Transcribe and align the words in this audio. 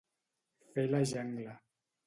Fer 0.71 0.87
la 0.95 1.03
jangla. 1.13 1.57